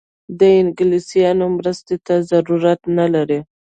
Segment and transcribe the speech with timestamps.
[0.39, 3.39] د انګلیسیانو مرستې ته ضرورت نه لري.